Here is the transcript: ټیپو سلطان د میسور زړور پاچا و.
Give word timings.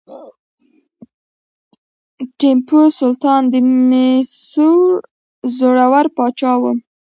ټیپو 2.39 2.79
سلطان 2.99 3.41
د 3.51 3.55
میسور 3.89 4.89
زړور 5.57 6.05
پاچا 6.17 6.53
و. 6.61 6.63